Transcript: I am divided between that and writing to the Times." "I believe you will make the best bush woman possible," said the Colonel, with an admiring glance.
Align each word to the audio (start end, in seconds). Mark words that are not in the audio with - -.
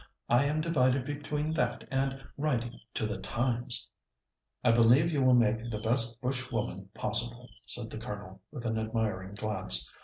I 0.29 0.45
am 0.45 0.61
divided 0.61 1.05
between 1.05 1.53
that 1.53 1.87
and 1.91 2.23
writing 2.35 2.79
to 2.95 3.05
the 3.05 3.19
Times." 3.19 3.87
"I 4.63 4.71
believe 4.71 5.11
you 5.11 5.21
will 5.21 5.35
make 5.35 5.59
the 5.69 5.77
best 5.77 6.19
bush 6.19 6.49
woman 6.51 6.89
possible," 6.95 7.47
said 7.67 7.91
the 7.91 7.99
Colonel, 7.99 8.41
with 8.49 8.65
an 8.65 8.79
admiring 8.79 9.35
glance. 9.35 9.87